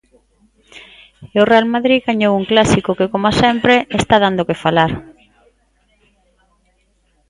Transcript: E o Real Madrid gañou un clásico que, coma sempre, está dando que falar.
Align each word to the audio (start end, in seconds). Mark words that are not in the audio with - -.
E 1.35 1.37
o 1.43 1.49
Real 1.51 1.67
Madrid 1.73 2.01
gañou 2.09 2.31
un 2.39 2.45
clásico 2.51 2.97
que, 2.97 3.09
coma 3.13 3.31
sempre, 3.41 3.73
está 3.99 4.15
dando 4.25 4.47
que 4.47 4.61
falar. 4.63 4.91